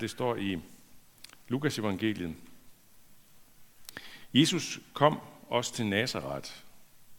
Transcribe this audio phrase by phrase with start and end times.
[0.00, 0.58] Det står i
[1.48, 2.34] Lukas evangeliet.
[4.34, 6.50] Jesus kom også til Nazareth,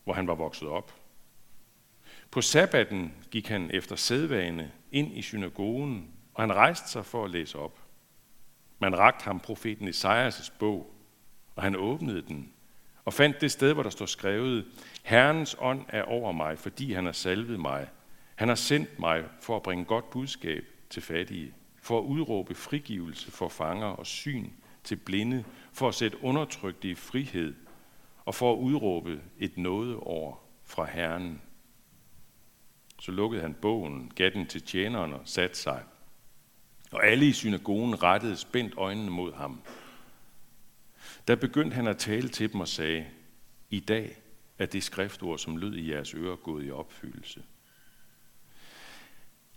[0.03, 0.95] hvor han var vokset op.
[2.31, 7.31] På sabbatten gik han efter sædvane ind i synagogen, og han rejste sig for at
[7.31, 7.79] læse op.
[8.79, 10.93] Man rakte ham profeten Esajas' bog,
[11.55, 12.53] og han åbnede den
[13.05, 14.65] og fandt det sted, hvor der står skrevet,
[15.03, 17.87] Herrens ånd er over mig, fordi han har salvet mig.
[18.35, 21.53] Han har sendt mig for at bringe godt budskab til fattige
[21.89, 24.49] for at udråbe frigivelse for fanger og syn
[24.83, 25.43] til blinde,
[25.73, 27.55] for at sætte undertrykte i frihed
[28.25, 31.41] og for at udråbe et nådeår fra Herren.
[32.99, 35.83] Så lukkede han bogen, gav den til tjeneren og satte sig.
[36.91, 39.61] Og alle i synagogen rettede spændt øjnene mod ham.
[41.27, 43.05] Der begyndte han at tale til dem og sagde,
[43.69, 44.21] i dag
[44.57, 47.43] er det skriftord, som lød i jeres ører, gået i opfyldelse.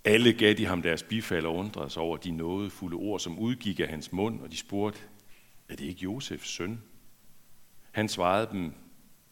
[0.04, 3.80] Alle gav de ham deres bifald og undrede sig over de nådefulde ord, som udgik
[3.80, 5.00] af hans mund, og de spurgte,
[5.68, 6.82] er det ikke Josefs søn?
[7.92, 8.72] Han svarede dem,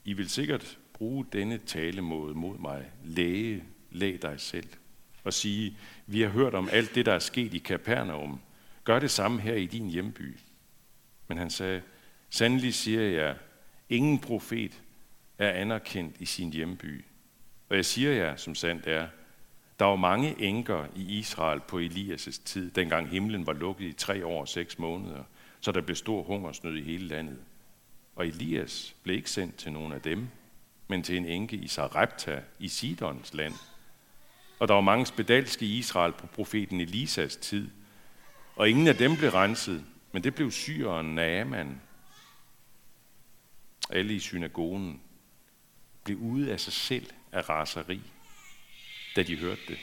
[0.04, 2.90] I vil sikkert bruge denne talemåde mod mig.
[3.04, 4.68] Læge, læg dig selv.
[5.24, 8.40] Og sige, vi har hørt om alt det, der er sket i Kapernaum.
[8.84, 10.38] Gør det samme her i din hjemby.
[11.28, 11.82] Men han sagde,
[12.30, 13.36] sandelig siger jeg,
[13.88, 14.82] ingen profet
[15.38, 17.04] er anerkendt i sin hjemby.
[17.68, 19.08] Og jeg siger jer, som sandt er,
[19.80, 24.26] der var mange enker i Israel på Elias' tid, dengang himlen var lukket i tre
[24.26, 25.24] år og seks måneder,
[25.60, 27.38] så der blev stor hungersnød i hele landet.
[28.16, 30.28] Og Elias blev ikke sendt til nogen af dem,
[30.88, 33.54] men til en enke i Sarepta i Sidons land.
[34.58, 37.70] Og der var mange spedalske i Israel på profeten Elisas tid,
[38.56, 41.80] og ingen af dem blev renset, men det blev syren Naaman.
[43.90, 45.00] Alle i synagogen
[46.04, 48.00] blev ude af sig selv af raseri
[49.16, 49.78] da de hørte det.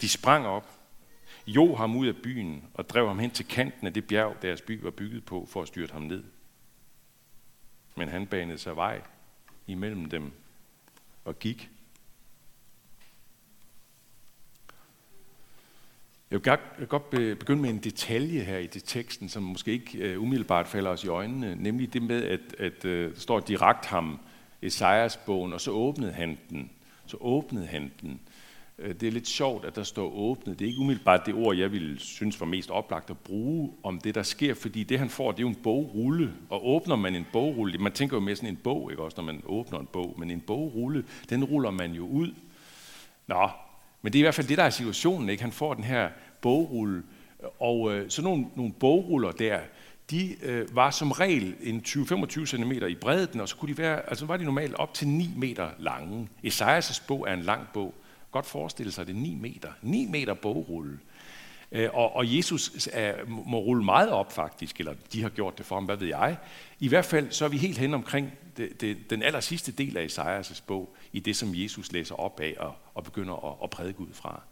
[0.00, 0.70] De sprang op,
[1.46, 4.60] jo ham ud af byen og drev ham hen til kanten af det bjerg, deres
[4.60, 6.24] by var bygget på, for at styrte ham ned.
[7.96, 9.02] Men han banede sig vej
[9.66, 10.32] imellem dem
[11.24, 11.70] og gik.
[16.30, 20.22] Jeg vil godt begynde med en detalje her i det teksten, som måske ikke øh,
[20.22, 24.20] umiddelbart falder os i øjnene, nemlig det med, at, at øh, der står direkte ham
[24.62, 26.70] Esajas bogen, og så åbnede han den.
[27.06, 28.20] Så åbnede han den.
[28.78, 30.58] Øh, det er lidt sjovt, at der står åbnet.
[30.58, 33.98] Det er ikke umiddelbart det ord, jeg ville synes var mest oplagt at bruge om
[33.98, 36.32] det, der sker, fordi det, han får, det er jo en bogrulle.
[36.50, 39.24] Og åbner man en bogrulle, man tænker jo mere sådan en bog, ikke også, når
[39.24, 42.34] man åbner en bog, men en bogrulle, den ruller man jo ud.
[43.26, 43.48] Nå,
[44.02, 45.42] men det er i hvert fald det, der er situationen, ikke?
[45.42, 46.08] Han får den her
[46.40, 47.02] bogrulle,
[47.60, 49.60] og øh, sådan nogle, nogle bogruller der,
[50.10, 54.08] de øh, var som regel en 20-25 cm i bredden, og så kunne de være,
[54.08, 56.28] altså var de normalt op til 9 meter lange.
[56.46, 57.94] Esajas' bog er en lang bog,
[58.34, 59.72] godt forestille sig det 9 meter.
[59.82, 60.98] 9 meter bogrulle.
[61.72, 65.58] Øh, og, og Jesus øh, er, må rulle meget op faktisk, eller de har gjort
[65.58, 66.36] det for ham, hvad ved jeg.
[66.80, 69.96] I hvert fald så er vi helt hen omkring det, det, den aller sidste del
[69.96, 73.70] af Esajas' bog, i det som Jesus læser op af og, og begynder at, at
[73.70, 74.42] prædike ud fra.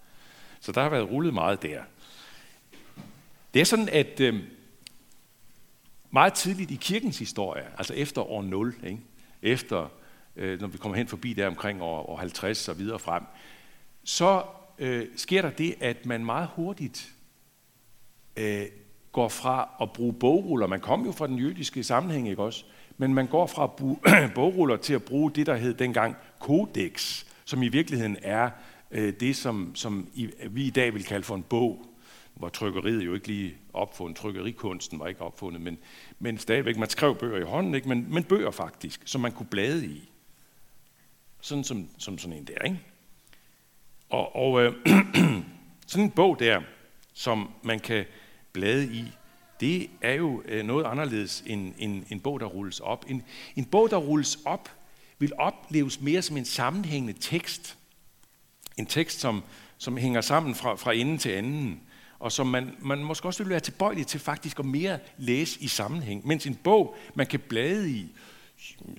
[0.61, 1.83] Så der har været rullet meget der.
[3.55, 4.41] Det er sådan, at øh,
[6.11, 9.01] meget tidligt i kirkens historie, altså efter år 0, ikke?
[9.43, 9.89] efter
[10.37, 13.23] øh, når vi kommer hen forbi der omkring år, år 50 og videre frem,
[14.05, 14.43] så
[14.79, 17.15] øh, sker der det, at man meget hurtigt
[18.37, 18.67] øh,
[19.13, 20.67] går fra at bruge bogruller.
[20.67, 22.65] Man kom jo fra den jødiske sammenhæng, ikke også?
[22.99, 23.99] Men man går fra at bruge
[24.35, 28.51] bogruller til at bruge det, der hed dengang kodex, som i virkeligheden er
[28.91, 31.87] øh, det, som, som i, vi i dag vil kalde for en bog,
[32.35, 35.79] hvor trykkeriet jo ikke lige opfundet, trykkerikunsten var ikke opfundet, men,
[36.19, 37.89] men stadigvæk, man skrev bøger i hånden, ikke?
[37.89, 40.09] Men, men bøger faktisk, som man kunne blade i.
[41.41, 42.81] Sådan som, som sådan en der, ikke?
[44.13, 44.75] Og, og øh,
[45.87, 46.61] sådan en bog der,
[47.15, 48.05] som man kan
[48.53, 49.05] blade i,
[49.61, 53.05] det er jo øh, noget anderledes end en, en bog, der rulles op.
[53.09, 53.23] En,
[53.57, 54.71] en bog, der rulles op,
[55.19, 57.79] vil opleves mere som en sammenhængende tekst.
[58.77, 59.43] En tekst, som,
[59.79, 61.81] som hænger sammen fra, fra ende til anden,
[62.19, 65.69] og som man, man måske også vil være tilbøjelig til faktisk at mere læse i
[65.69, 66.27] sammenhæng.
[66.27, 68.07] Mens en bog, man kan blade i,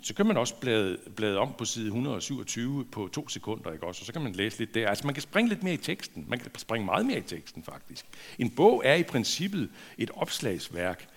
[0.01, 4.01] så kan man også blade, blade om på side 127 på to sekunder, ikke også?
[4.01, 4.89] Og så kan man læse lidt der.
[4.89, 6.25] Altså man kan springe lidt mere i teksten.
[6.27, 8.05] Man kan springe meget mere i teksten, faktisk.
[8.39, 11.07] En bog er i princippet et opslagsværk.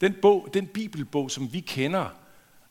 [0.00, 2.06] Den bog, den bibelbog, som vi kender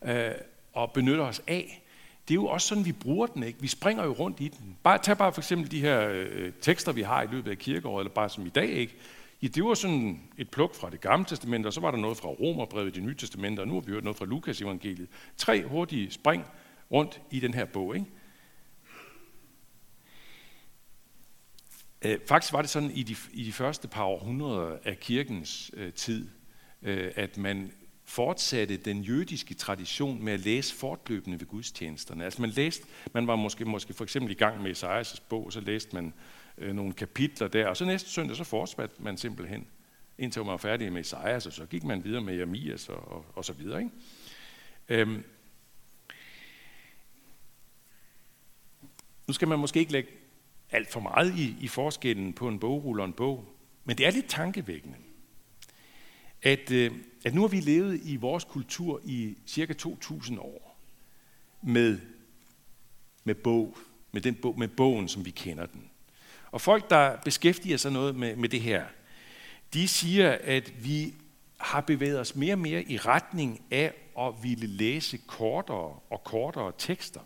[0.05, 0.31] øh,
[0.73, 1.83] og benytter os af,
[2.27, 3.43] det er jo også sådan, vi bruger den.
[3.43, 3.61] Ikke?
[3.61, 4.77] Vi springer jo rundt i den.
[4.83, 8.01] Bare, tag bare for eksempel de her øh, tekster, vi har i løbet af kirkeåret,
[8.01, 8.69] eller bare som i dag.
[8.69, 8.95] Ikke?
[9.43, 12.17] Ja, det var sådan et pluk fra det gamle testament, og så var der noget
[12.17, 15.07] fra Romerbrevet i det nye testament, og nu har vi hørt noget fra Lukas evangeliet.
[15.37, 16.45] Tre hurtige spring
[16.91, 17.95] rundt i den her bog.
[17.95, 18.07] Ikke?
[22.01, 25.93] Øh, faktisk var det sådan i de, i de første par århundreder af kirkens øh,
[25.93, 26.29] tid,
[26.81, 27.71] øh, at man
[28.05, 32.25] fortsatte den jødiske tradition med at læse fortløbende ved gudstjenesterne.
[32.25, 35.59] Altså man læste, man var måske, måske for eksempel i gang med Esajas' bog, så
[35.59, 36.13] læste man
[36.57, 39.67] øh, nogle kapitler der, og så næste søndag, så fortsatte man simpelthen,
[40.17, 43.25] indtil man var færdig med Esajas, og så gik man videre med Jeremias og, og,
[43.35, 43.79] og så videre.
[43.79, 43.91] Ikke?
[44.89, 45.23] Øhm,
[49.27, 50.09] nu skal man måske ikke lægge
[50.71, 53.45] alt for meget i, i forskellen på en bogrulle og en bog,
[53.85, 54.97] men det er lidt tankevækkende,
[56.41, 56.91] at, øh,
[57.25, 60.79] at nu har vi levet i vores kultur i cirka 2000 år
[61.61, 61.99] med,
[63.23, 63.77] med bog,
[64.11, 65.89] med, den bog, med bogen, som vi kender den.
[66.53, 68.85] Og folk, der beskæftiger sig noget med, med det her,
[69.73, 71.13] de siger, at vi
[71.57, 76.71] har bevæget os mere og mere i retning af at ville læse kortere og kortere
[76.77, 77.19] tekster.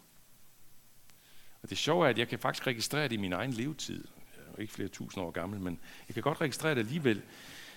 [1.63, 4.07] Og det sjove er, at jeg kan faktisk registrere det i min egen levetid.
[4.37, 7.21] Jeg er ikke flere tusind år gammel, men jeg kan godt registrere det alligevel.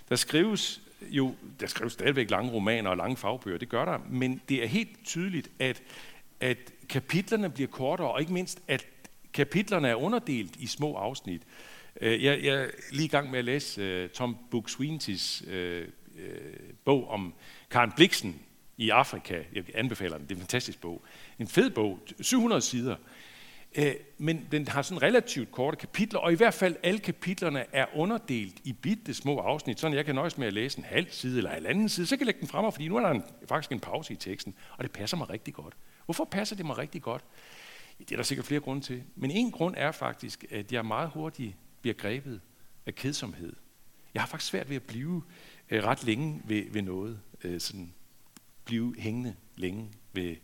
[0.09, 4.41] Der skrives jo, der skrives stadigvæk lange romaner og lange fagbøger, det gør der, men
[4.49, 5.83] det er helt tydeligt, at,
[6.41, 6.59] at
[6.89, 8.87] kapitlerne bliver kortere, og ikke mindst, at
[9.33, 11.43] kapitlerne er underdelt i små afsnit.
[12.01, 15.87] Øh, jeg, jeg er lige i gang med at læse uh, Tom Buk-Swientys uh, øh,
[16.15, 16.21] uh,
[16.85, 17.35] bog om
[17.71, 18.43] Karen Bliksen
[18.77, 19.43] i Afrika.
[19.53, 21.05] Jeg anbefaler den, det er en fantastisk bog.
[21.39, 22.97] En fed bog, 700 sider.
[23.79, 23.85] Uh,
[24.19, 28.55] men den har sådan relativt korte kapitler, og i hvert fald alle kapitlerne er underdelt
[28.65, 31.55] i bitte små afsnit, sådan jeg kan nøjes med at læse en halv side eller
[31.55, 33.73] en anden side, så kan jeg lægge den frem, fordi nu er der en, faktisk
[33.73, 35.75] en pause i teksten, og det passer mig rigtig godt.
[36.05, 37.25] Hvorfor passer det mig rigtig godt?
[38.01, 39.03] Det er der sikkert flere grunde til.
[39.17, 42.41] Men en grund er faktisk, at jeg meget hurtigt bliver grebet
[42.87, 43.57] af kedsomhed.
[44.15, 45.23] Jeg har faktisk svært ved at blive
[45.71, 47.21] øh, ret længe ved, ved noget.
[47.45, 47.95] Øh, sådan
[48.65, 50.37] blive hængende længe ved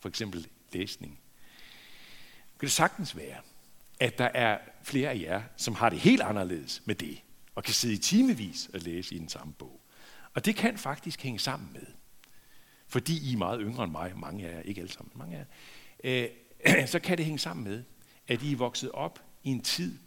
[0.00, 1.20] for eksempel læsning.
[2.60, 3.36] Kan det sagtens være,
[4.00, 7.22] at der er flere af jer, som har det helt anderledes med det,
[7.54, 9.80] og kan sidde i timevis og læse i den samme bog.
[10.34, 11.86] Og det kan faktisk hænge sammen med,
[12.86, 15.44] fordi I er meget yngre end mig, mange af jer, ikke alle sammen, mange af
[16.04, 16.28] jer, øh,
[16.86, 17.82] så kan det hænge sammen med,
[18.28, 19.98] at I er vokset op i en tid,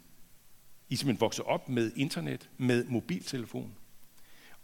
[0.88, 3.74] I er simpelthen vokset op med internet, med mobiltelefon.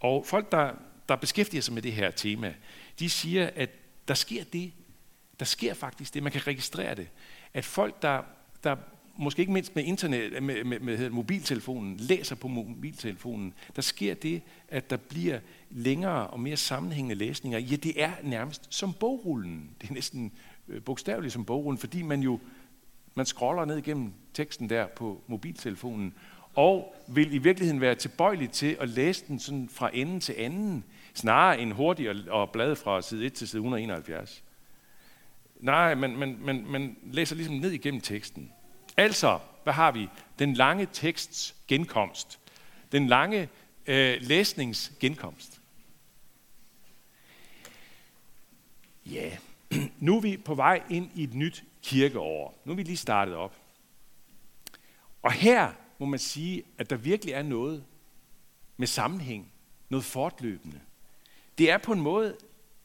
[0.01, 0.75] Og folk, der,
[1.09, 2.55] der beskæftiger sig med det her tema,
[2.99, 3.71] de siger, at
[4.09, 4.73] der sker det,
[5.39, 7.09] der sker faktisk det, man kan registrere det,
[7.55, 8.23] at folk, der,
[8.65, 8.77] der
[9.17, 14.43] måske ikke mindst med internet, med, med, med mobiltelefonen, læser på mobiltelefonen, der sker det,
[14.69, 15.41] at der bliver
[15.71, 17.59] længere og mere sammenhængende læsninger.
[17.59, 19.71] Ja, det er nærmest som bogrullen.
[19.81, 20.33] Det er næsten
[20.69, 22.41] Øh, bogstaveligt som bogrullen, fordi man jo
[23.15, 26.15] man scroller ned igennem teksten der på mobiltelefonen,
[26.55, 30.85] og vil i virkeligheden være tilbøjelig til at læse den sådan fra ende til anden,
[31.15, 34.45] snarere end hurtigt at blade fra side 1 til side 171.
[35.61, 38.53] Nej, men man, man, man læser ligesom ned igennem teksten.
[38.97, 40.09] Altså, hvad har vi?
[40.39, 42.41] Den lange teksts genkomst.
[42.93, 43.49] Den lange
[43.87, 45.61] øh, læsnings genkomst.
[49.07, 49.31] Ja,
[50.05, 52.63] nu er vi på vej ind i et nyt kirkeår.
[52.65, 53.57] Nu er vi lige startet op.
[55.23, 57.85] Og her må man sige, at der virkelig er noget
[58.77, 59.53] med sammenhæng,
[59.89, 60.81] noget fortløbende.
[61.59, 62.37] Det er på en måde,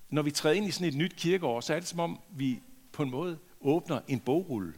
[0.10, 2.60] når vi træder ind i sådan et nyt kirkeår, så er det som om, vi
[2.92, 4.74] på en måde åbner en bogrulle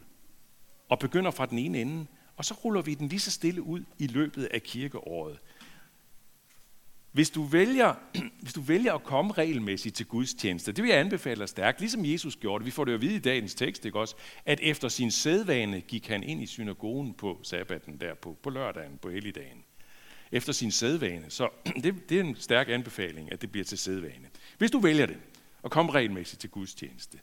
[0.88, 2.06] og begynder fra den ene ende,
[2.36, 5.38] og så ruller vi den lige så stille ud i løbet af kirkeåret.
[7.12, 7.94] Hvis du vælger,
[8.42, 11.80] hvis du vælger at komme regelmæssigt til Guds tjeneste, det vil jeg anbefale dig stærkt,
[11.80, 12.66] ligesom Jesus gjorde det.
[12.66, 14.14] Vi får det jo at vide i dagens tekst, ikke også?
[14.46, 18.98] At efter sin sædvane gik han ind i synagogen på sabbaten der, på, på lørdagen,
[19.02, 19.64] på helligdagen.
[20.32, 21.24] Efter sin sædvane.
[21.28, 21.48] Så
[21.84, 24.28] det, det er en stærk anbefaling, at det bliver til sædvane.
[24.58, 25.16] Hvis du vælger det,
[25.62, 27.18] og komme regelmæssigt til Guds tjeneste,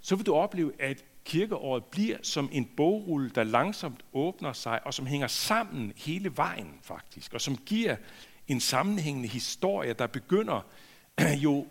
[0.00, 4.94] så vil du opleve, at kirkeåret bliver som en bogrulle, der langsomt åbner sig, og
[4.94, 7.96] som hænger sammen hele vejen faktisk, og som giver
[8.48, 10.66] en sammenhængende historie, der begynder
[11.44, 11.66] jo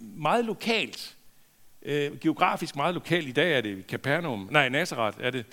[0.00, 1.16] meget lokalt,
[1.82, 3.28] øh, geografisk meget lokalt.
[3.28, 5.46] I dag er det Capernaum, nej, Nazareth er det,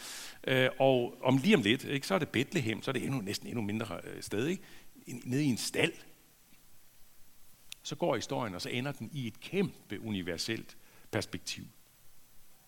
[0.47, 3.21] øh, og om lige om lidt, ikke, så er det Bethlehem, så er det endnu,
[3.21, 4.63] næsten endnu mindre øh, sted, ikke?
[5.23, 5.93] nede i en stald.
[7.83, 10.77] Så går historien, og så ender den i et kæmpe universelt
[11.11, 11.63] perspektiv.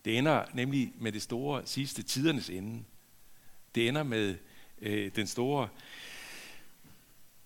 [0.04, 2.84] Det ender nemlig med det store sidste tidernes ende.
[3.74, 4.34] Det ender med
[4.78, 5.68] øh, den store,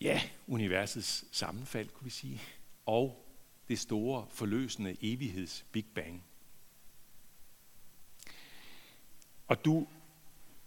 [0.00, 2.40] ja, universets sammenfald, kunne vi sige,
[2.86, 3.26] og
[3.68, 6.24] det store forløsende evigheds Big Bang.
[9.48, 9.86] Og du,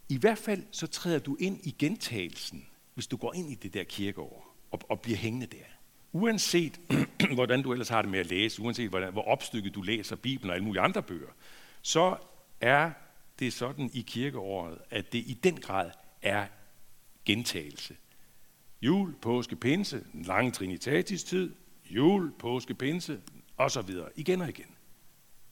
[0.09, 3.73] i hvert fald så træder du ind i gentagelsen, hvis du går ind i det
[3.73, 5.65] der kirkeår og, og bliver hængende der.
[6.11, 6.79] Uanset
[7.35, 10.49] hvordan du ellers har det med at læse, uanset hvordan, hvor opstykket du læser Bibelen
[10.49, 11.31] og alle mulige andre bøger,
[11.81, 12.17] så
[12.61, 12.91] er
[13.39, 16.47] det sådan i kirkeåret, at det i den grad er
[17.25, 17.95] gentagelse.
[18.83, 23.21] Jul, påske, pinse, en lang trinitatis tid, jul, påske, pinse,
[23.57, 24.09] og så videre.
[24.15, 24.75] Igen og igen.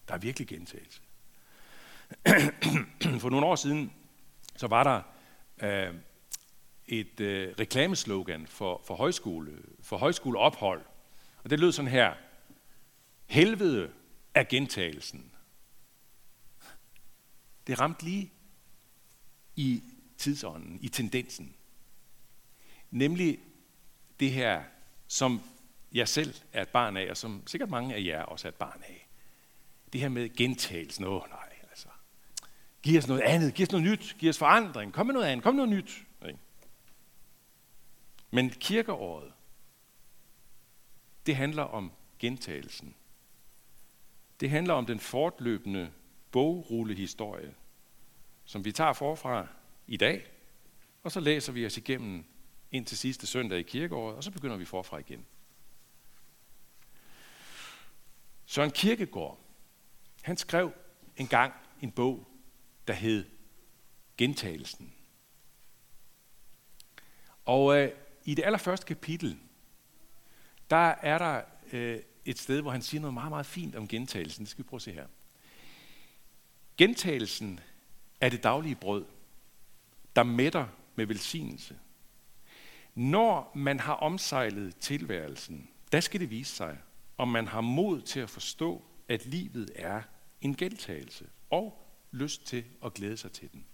[0.08, 1.02] Der er virkelig gentagelse.
[3.22, 3.94] For nogle år siden,
[4.56, 5.02] så var der
[5.68, 5.96] øh,
[6.88, 10.82] et øh, reklameslogan for, for, højskole, for højskoleophold.
[11.44, 12.14] Og det lød sådan her.
[13.26, 13.92] Helvede
[14.34, 15.32] er gentagelsen.
[17.68, 18.32] Det ramte lige
[19.56, 19.84] i
[20.18, 21.56] tidsånden, i tendensen.
[22.92, 23.40] Nemlig
[24.20, 24.64] det her,
[25.08, 25.42] som
[25.92, 28.56] jeg selv er et barn af, og som sikkert mange af jer også er et
[28.56, 29.10] barn af.
[29.94, 31.06] Det her med gentagelsen.
[31.06, 31.88] Åh, nej, altså.
[32.82, 35.44] Giv os noget andet, giv os noget nyt, giv os forandring, kom med noget andet,
[35.44, 36.06] kom med noget nyt.
[38.32, 39.34] Men kirkeåret,
[41.26, 42.96] det handler om gentagelsen.
[44.40, 45.92] Det handler om den fortløbende
[46.32, 47.54] bogrullehistorie,
[48.46, 49.48] som vi tager forfra
[49.88, 50.26] i dag,
[51.04, 52.26] og så læser vi os igennem
[52.72, 55.26] ind til sidste søndag i kirkeåret, og så begynder vi forfra igen.
[58.46, 59.40] Søren Kirkegaard,
[60.22, 60.74] han skrev
[61.18, 62.28] engang en bog,
[62.88, 63.26] der hed
[64.18, 64.94] Gentagelsen.
[67.46, 67.92] Og øh,
[68.26, 69.40] i det allerførste kapitel,
[70.70, 74.46] der er der øh, et sted, hvor han siger noget meget, meget fint om gentagelsen.
[74.46, 75.08] Det skal vi prøve at se her.
[76.78, 77.60] Gentagelsen
[78.22, 79.06] er det daglige brød,
[80.16, 81.80] der mætter med velsignelse.
[83.02, 86.78] Når man har omsejlet tilværelsen, der skal det vise sig,
[87.18, 90.02] om man har mod til at forstå, at livet er
[90.42, 93.66] en gentagelse, og lyst til at glæde sig til den.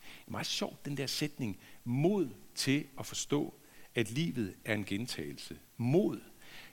[0.00, 3.54] Det er meget sjovt, den der sætning, mod til at forstå,
[3.94, 5.58] at livet er en gentagelse.
[5.76, 6.20] Mod.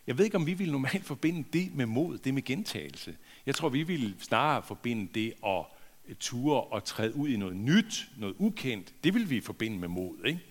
[0.08, 3.18] Jeg ved ikke, om vi vil normalt forbinde det med mod, det med gentagelse.
[3.46, 5.66] Jeg tror, vi vil snarere forbinde det at
[6.20, 9.04] ture og træde ud i noget nyt, noget ukendt.
[9.04, 10.50] Det vil vi forbinde med mod, ikke?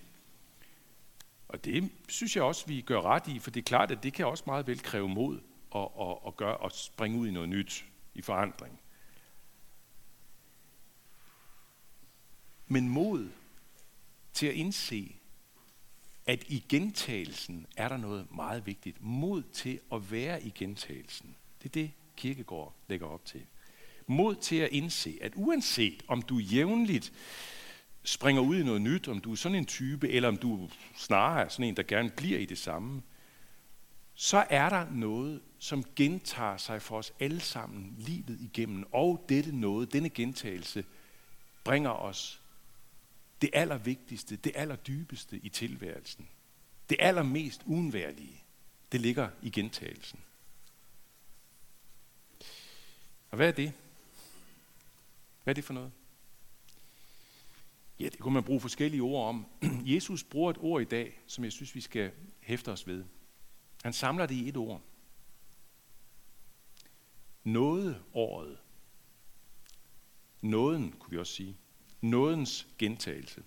[1.49, 4.12] Og det synes jeg også, vi gør ret i, for det er klart, at det
[4.12, 5.40] kan også meget vel kræve mod
[5.75, 8.81] at, at, at, gøre, at springe ud i noget nyt, i forandring.
[12.67, 13.31] Men mod
[14.33, 15.17] til at indse,
[16.26, 19.02] at i gentagelsen er der noget meget vigtigt.
[19.02, 21.37] Mod til at være i gentagelsen.
[21.62, 23.47] Det er det, Kirkegård lægger op til.
[24.07, 27.12] Mod til at indse, at uanset om du jævnligt
[28.09, 31.45] springer ud i noget nyt, om du er sådan en type, eller om du snarere
[31.45, 33.03] er sådan en, der gerne bliver i det samme,
[34.15, 38.85] så er der noget, som gentager sig for os alle sammen livet igennem.
[38.93, 40.85] Og dette noget, denne gentagelse,
[41.65, 42.43] bringer os
[43.43, 46.29] det allervigtigste, det allerdybeste i tilværelsen.
[46.91, 48.43] Det allermest uundværlige,
[48.93, 50.21] det ligger i gentagelsen.
[53.31, 53.73] Og hvad er det?
[55.45, 55.93] Hvad er det for noget?
[58.00, 59.47] Ja, det kunne man bruge forskellige ord om.
[59.95, 63.05] Jesus bruger et ord i dag, som jeg synes, vi skal hæfte os ved.
[63.83, 64.83] Han samler det i et ord.
[67.45, 68.59] Noget året.
[70.40, 71.57] Nåden, kunne vi også sige.
[72.00, 73.43] Nådens gentagelse.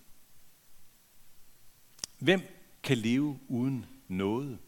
[2.18, 2.40] Hvem
[2.82, 4.58] kan leve uden noget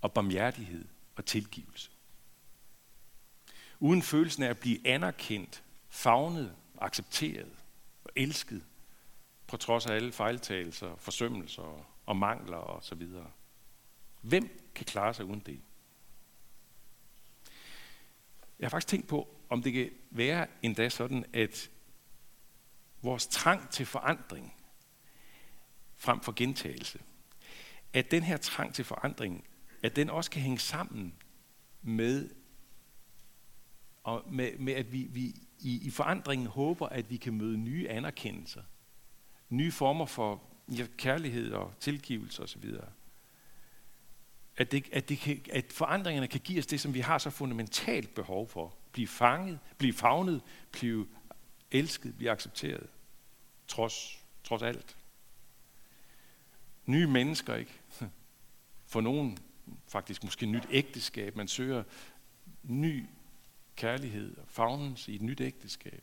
[0.00, 0.84] og barmhjertighed
[1.16, 1.90] og tilgivelse?
[3.80, 7.52] Uden følelsen af at blive anerkendt, fagnet, accepteret
[8.04, 8.64] og elsket
[9.46, 13.08] på trods af alle fejltagelser, forsømmelser og mangler osv.
[14.20, 15.60] Hvem kan klare sig uden det?
[18.58, 21.70] Jeg har faktisk tænkt på, om det kan være endda sådan, at
[23.02, 24.54] vores trang til forandring
[25.96, 27.00] frem for gentagelse,
[27.92, 29.44] at den her trang til forandring,
[29.82, 31.14] at den også kan hænge sammen
[31.82, 32.30] med,
[34.02, 37.88] og med, med at vi, vi i, i forandringen håber, at vi kan møde nye
[37.88, 38.62] anerkendelser,
[39.56, 40.42] nye former for
[40.96, 42.70] kærlighed og tilgivelse osv.
[44.56, 47.30] At, det, at, det kan, at forandringerne kan give os det, som vi har så
[47.30, 48.74] fundamentalt behov for.
[48.92, 50.42] Blive fanget, blive fagnet,
[50.72, 51.06] blive
[51.70, 52.86] elsket, blive accepteret.
[53.68, 54.96] Trods, trods alt.
[56.86, 57.80] Nye mennesker, ikke?
[58.86, 59.38] For nogen
[59.88, 61.36] faktisk måske nyt ægteskab.
[61.36, 61.82] Man søger
[62.62, 63.06] ny
[63.76, 66.02] kærlighed og fagnelse i et nyt ægteskab.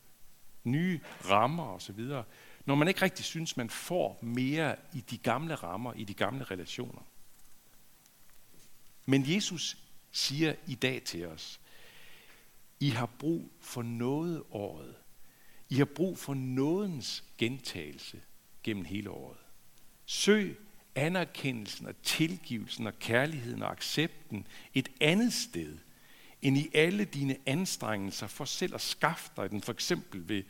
[0.64, 2.08] Nye rammer osv
[2.64, 6.44] når man ikke rigtig synes, man får mere i de gamle rammer, i de gamle
[6.44, 7.02] relationer.
[9.06, 9.76] Men Jesus
[10.12, 11.60] siger i dag til os,
[12.80, 14.94] I har brug for noget året.
[15.68, 18.22] I har brug for nådens gentagelse
[18.62, 19.38] gennem hele året.
[20.06, 20.58] Søg
[20.94, 25.78] anerkendelsen og tilgivelsen og kærligheden og accepten et andet sted,
[26.42, 30.42] end i alle dine anstrengelser for selv at skaffe dig den, for eksempel ved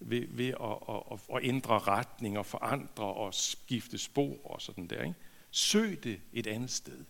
[0.00, 4.86] ved, ved at, at, at, at ændre retning og forandre og skifte spor og sådan
[4.86, 5.02] der.
[5.02, 5.18] Ikke?
[5.50, 7.04] Søg det et andet sted.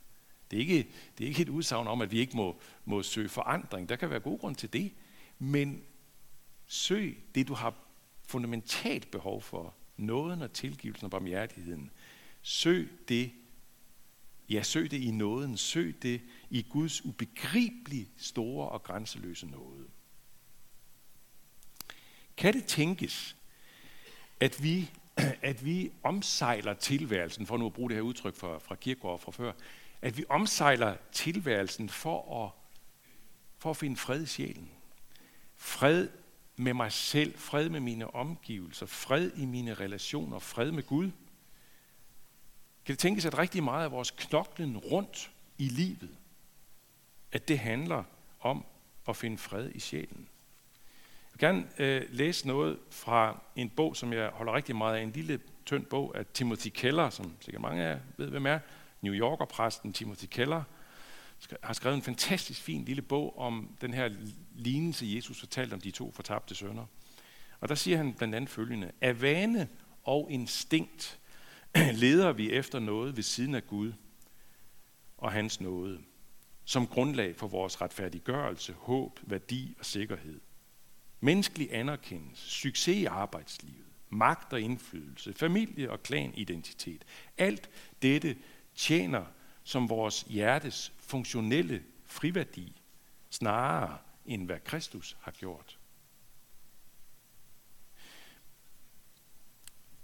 [0.50, 3.28] Det er ikke, det er ikke et udsagn om, at vi ikke må, må søge
[3.28, 3.88] forandring.
[3.88, 4.92] Der kan være god grund til det.
[5.38, 5.82] Men
[6.66, 7.74] søg det, du har
[8.26, 9.74] fundamentalt behov for.
[9.96, 11.90] Nåden og tilgivelsen og barmhjertigheden.
[12.42, 13.32] Søg det,
[14.48, 15.56] ja, søg det i nåden.
[15.56, 16.20] Søg det
[16.50, 19.86] i Guds ubegribelig store og grænseløse nåde.
[22.40, 23.36] Kan det tænkes,
[24.40, 24.90] at vi,
[25.50, 29.32] at vi omsejler tilværelsen, for nu at bruge det her udtryk fra, fra Kirkegaard fra
[29.32, 29.52] før,
[30.02, 32.50] at vi omsejler tilværelsen for at,
[33.58, 34.70] for at finde fred i sjælen.
[35.56, 36.08] Fred
[36.56, 41.10] med mig selv, fred med mine omgivelser, fred i mine relationer, fred med Gud.
[42.84, 46.16] Kan det tænkes, at rigtig meget af vores knoklen rundt i livet,
[47.32, 48.04] at det handler
[48.40, 48.64] om
[49.08, 50.29] at finde fred i sjælen?
[51.40, 55.10] Vil gerne øh, læse noget fra en bog, som jeg holder rigtig meget af, en
[55.10, 58.58] lille tynd bog af Timothy Keller, som sikkert mange af jer ved, hvem er.
[59.00, 60.62] New Yorker-præsten Timothy Keller
[61.62, 64.10] har skrevet en fantastisk fin lille bog om den her
[64.54, 66.86] lignelse, Jesus fortalte om de to fortabte sønner.
[67.60, 68.92] Og der siger han blandt andet følgende.
[69.00, 69.68] Af vane
[70.04, 71.20] og instinkt
[72.02, 73.92] leder vi efter noget ved siden af Gud
[75.18, 75.98] og hans nåde,
[76.64, 80.40] som grundlag for vores retfærdiggørelse, håb, værdi og sikkerhed.
[81.20, 87.04] Menneskelig anerkendelse, succes i arbejdslivet, magt og indflydelse, familie og klanidentitet.
[87.38, 87.70] Alt
[88.02, 88.36] dette
[88.74, 89.24] tjener
[89.64, 92.82] som vores hjertes funktionelle friværdi,
[93.30, 95.78] snarere end hvad Kristus har gjort.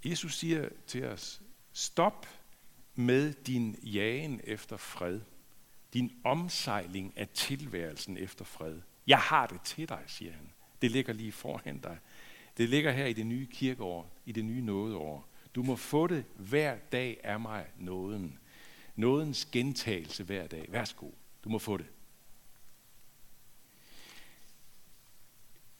[0.05, 1.41] Jesus siger til os,
[1.73, 2.27] stop
[2.95, 5.21] med din jagen efter fred,
[5.93, 8.81] din omsejling af tilværelsen efter fred.
[9.07, 10.53] Jeg har det til dig, siger han.
[10.81, 11.97] Det ligger lige foran dig.
[12.57, 15.27] Det ligger her i det nye kirkeår, i det nye nådeår.
[15.55, 18.39] Du må få det hver dag af mig nåden.
[18.95, 20.65] Nådens gentagelse hver dag.
[20.69, 21.11] Værsgo,
[21.43, 21.85] du må få det.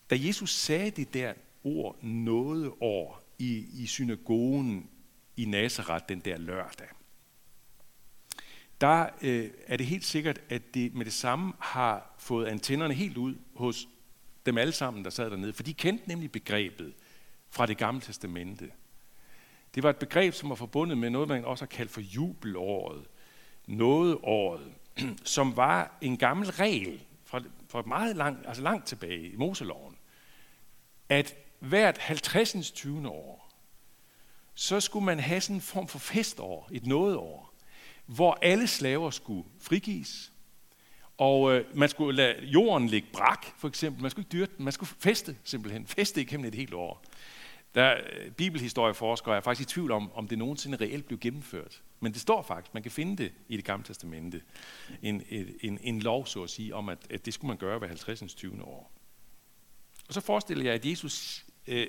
[0.09, 4.89] Da Jesus sagde det der ord nådeår i, i synagogen
[5.37, 6.87] i Nazareth den der lørdag,
[8.81, 13.17] der øh, er det helt sikkert, at det med det samme har fået antennerne helt
[13.17, 13.87] ud hos
[14.47, 15.53] dem alle sammen, der sad dernede.
[15.53, 16.93] For de kendte nemlig begrebet
[17.49, 18.71] fra det gamle testamente.
[19.75, 23.05] Det var et begreb, som var forbundet med noget, man også har kaldt for jubelåret,
[23.67, 24.73] nådeåret,
[25.23, 29.95] som var en gammel regel fra, fra meget langt, altså langt tilbage i Moseloven,
[31.09, 32.71] at hvert 50.
[32.71, 33.09] 20.
[33.09, 33.53] år,
[34.53, 37.53] så skulle man have sådan en form for festår, et nådeår,
[38.05, 40.31] hvor alle slaver skulle frigives,
[41.17, 44.01] og øh, man skulle lade jorden ligge brak, for eksempel.
[44.01, 45.87] Man skulle ikke dyrke den, man skulle feste simpelthen.
[45.87, 47.03] Feste igennem et helt år.
[47.75, 51.81] Der øh, bibelhistorieforskere er faktisk i tvivl om, om det nogensinde reelt blev gennemført.
[51.99, 54.41] Men det står faktisk, man kan finde det i det gamle testamente.
[55.01, 55.23] En,
[55.61, 58.33] en, en lov, så at sige, om at, at det skulle man gøre hver 50.
[58.33, 58.63] 20.
[58.63, 58.91] år.
[60.07, 61.87] Og så forestiller jeg, at Jesus øh,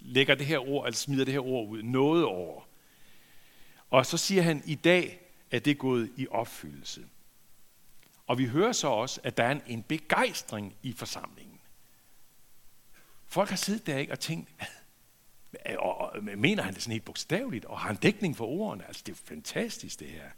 [0.00, 2.68] lægger det her ord, altså smider det her ord ud, noget over.
[3.90, 7.04] Og så siger han, i dag er det gået i opfyldelse.
[8.28, 11.60] Og vi hører så også, at der er en, begejstring i forsamlingen.
[13.26, 14.50] Folk har siddet der ikke og tænkt,
[15.78, 18.86] og, og, mener han det sådan helt bogstaveligt, og har han dækning for ordene?
[18.86, 20.30] Altså, det er fantastisk, det her.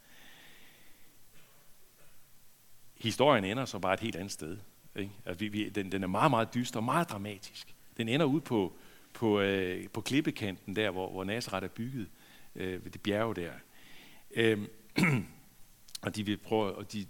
[2.96, 4.58] Historien ender så bare et helt andet sted.
[4.96, 5.12] Ikke?
[5.26, 7.74] Altså, vi, vi, den, den er meget, meget dyster og meget dramatisk.
[7.96, 8.76] Den ender ud på,
[9.14, 12.08] på, øh, på klippekanten der, hvor, hvor Nazareth er bygget,
[12.54, 13.52] øh, ved det bjerge der.
[14.30, 14.68] Øh,
[16.02, 17.06] og de vil prøve, og de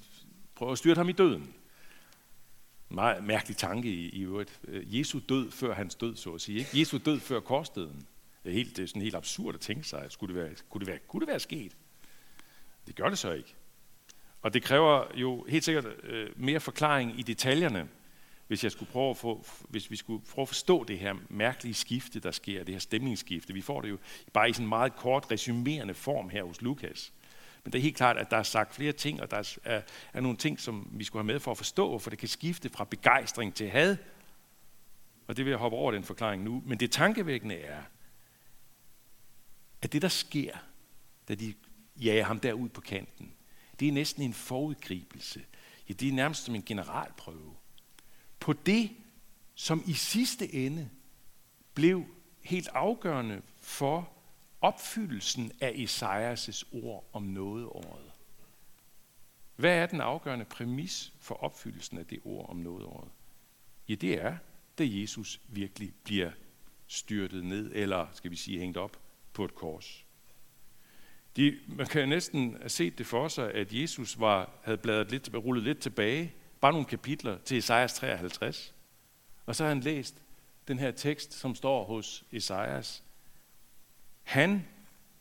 [0.60, 1.42] prøver at styrte ham i døden.
[2.90, 4.60] En meget mærkelig tanke i, i øvrigt.
[4.68, 6.58] Øh, Jesu død før hans død, så at sige.
[6.58, 6.80] Ikke?
[6.80, 8.06] Jesu død før korsdøden.
[8.42, 10.06] Det er, helt, det er sådan helt absurd at tænke sig.
[10.08, 11.76] Skulle det være, kunne, det være, kunne det være sket?
[12.86, 13.54] Det gør det så ikke.
[14.42, 17.88] Og det kræver jo helt sikkert øh, mere forklaring i detaljerne,
[18.46, 21.74] hvis, jeg skulle prøve at få, hvis vi skulle prøve at forstå det her mærkelige
[21.74, 23.54] skifte, der sker, det her stemningsskifte.
[23.54, 23.98] Vi får det jo
[24.32, 27.12] bare i sådan en meget kort resumerende form her hos Lukas.
[27.64, 30.20] Men det er helt klart, at der er sagt flere ting, og der er, er
[30.20, 32.84] nogle ting, som vi skulle have med for at forstå, for det kan skifte fra
[32.84, 33.96] begejstring til had.
[35.26, 36.62] Og det vil jeg hoppe over den forklaring nu.
[36.66, 37.82] Men det tankevækkende er,
[39.82, 40.56] at det, der sker,
[41.28, 41.54] da de
[41.96, 43.32] jager ham derud på kanten,
[43.80, 45.44] det er næsten en forudgribelse.
[45.88, 47.54] Ja, det er nærmest som en generalprøve.
[48.40, 48.90] På det,
[49.54, 50.90] som i sidste ende
[51.74, 52.04] blev
[52.40, 54.12] helt afgørende for
[54.60, 58.12] opfyldelsen af Esajas' ord om nådeåret.
[59.56, 63.10] Hvad er den afgørende præmis for opfyldelsen af det ord om nådeåret?
[63.88, 64.36] Ja, det er,
[64.78, 66.30] da Jesus virkelig bliver
[66.86, 69.00] styrtet ned, eller skal vi sige hængt op
[69.32, 70.06] på et kors.
[71.36, 75.30] De, man kan næsten have set det for sig, at Jesus var, havde bladret lidt,
[75.34, 78.74] rullet lidt tilbage, bare nogle kapitler til Esajas 53.
[79.46, 80.22] Og så har han læst
[80.68, 83.04] den her tekst, som står hos Esajas.
[84.30, 84.66] Han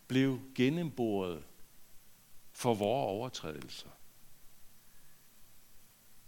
[0.07, 1.43] blev gennemboret
[2.51, 3.89] for vores overtrædelser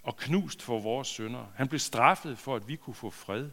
[0.04, 1.46] og knust for vores synder.
[1.56, 3.50] Han blev straffet for, at vi kunne få fred.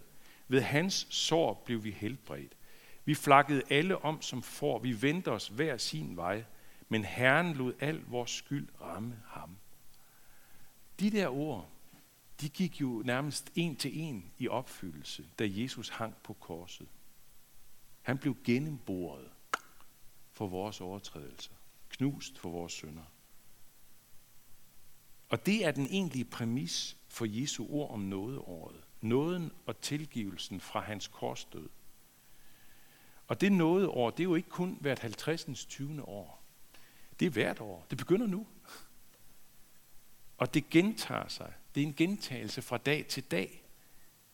[0.48, 2.52] Ved hans sår blev vi helbredt.
[3.04, 4.78] Vi flakkede alle om som får.
[4.78, 6.44] Vi vendte os hver sin vej.
[6.88, 9.56] Men Herren lod al vores skyld ramme ham.
[11.00, 11.68] De der ord,
[12.40, 16.88] de gik jo nærmest en til en i opfyldelse, da Jesus hang på korset.
[18.09, 19.31] Han blev gennemboret
[20.33, 21.53] for vores overtrædelser,
[21.88, 23.03] knust for vores synder.
[25.29, 28.85] Og det er den egentlige præmis for Jesu ord om nådeåret.
[29.01, 31.68] Nåden og tilgivelsen fra hans korsdød.
[33.27, 35.66] Og det nådeår, det er jo ikke kun hvert 50.
[35.66, 36.09] 20.
[36.09, 36.42] år.
[37.21, 37.87] Det er hvert år.
[37.90, 38.47] Det begynder nu.
[40.38, 41.53] Og det gentager sig.
[41.75, 43.67] Det er en gentagelse fra dag til dag.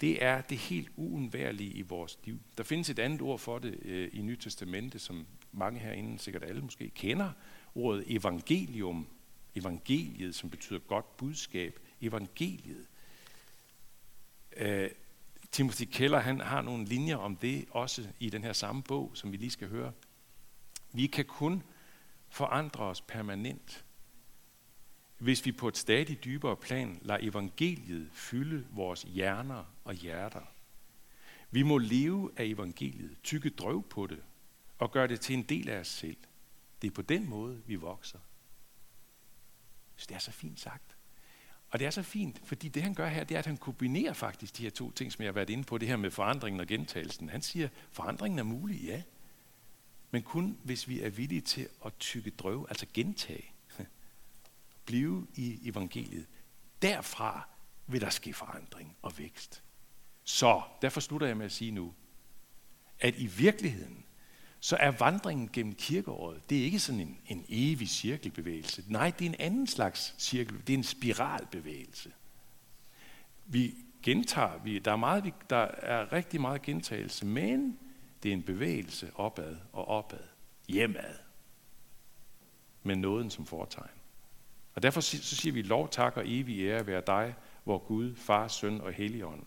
[0.00, 2.40] Det er det helt uundværlige i vores liv.
[2.58, 6.42] Der findes et andet ord for det øh, i Nyt Testamente, som mange herinde, sikkert
[6.44, 7.30] alle måske, kender.
[7.74, 9.06] Ordet evangelium.
[9.54, 11.78] Evangeliet, som betyder godt budskab.
[12.00, 12.86] Evangeliet.
[14.56, 14.90] Øh,
[15.52, 19.32] Timothy Keller han har nogle linjer om det også i den her samme bog, som
[19.32, 19.92] vi lige skal høre.
[20.92, 21.62] Vi kan kun
[22.28, 23.84] forandre os permanent
[25.18, 30.42] hvis vi på et stadig dybere plan lader evangeliet fylde vores hjerner og hjerter.
[31.50, 34.22] Vi må leve af evangeliet, tykke drøv på det
[34.78, 36.16] og gøre det til en del af os selv.
[36.82, 38.18] Det er på den måde, vi vokser.
[39.96, 40.96] Så det er så fint sagt.
[41.70, 44.12] Og det er så fint, fordi det han gør her, det er, at han kombinerer
[44.12, 46.60] faktisk de her to ting, som jeg har været inde på, det her med forandringen
[46.60, 47.28] og gentagelsen.
[47.28, 49.02] Han siger, forandringen er mulig, ja.
[50.10, 53.53] Men kun hvis vi er villige til at tykke drøv, altså gentage
[54.84, 56.26] blive i evangeliet.
[56.82, 57.48] Derfra
[57.86, 59.62] vil der ske forandring og vækst.
[60.24, 61.94] Så derfor slutter jeg med at sige nu,
[63.00, 64.04] at i virkeligheden,
[64.60, 68.84] så er vandringen gennem kirkeåret, det er ikke sådan en, en evig cirkelbevægelse.
[68.86, 70.62] Nej, det er en anden slags cirkel.
[70.66, 72.12] Det er en spiralbevægelse.
[73.46, 77.78] Vi gentager, vi, der, er meget, der er rigtig meget gentagelse, men
[78.22, 80.24] det er en bevægelse opad og opad,
[80.68, 81.18] hjemad,
[82.82, 83.90] med nåden som foretegn.
[84.74, 87.34] Og derfor så siger vi, lov, tak og evig ære være dig,
[87.64, 89.42] hvor Gud, Far, Søn og Helligånd,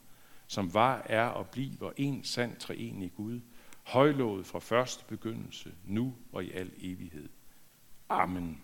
[0.48, 3.40] som var, er og bliver en sand treenig Gud,
[3.84, 7.30] højlovet fra første begyndelse, nu og i al evighed.
[8.10, 8.62] Amen.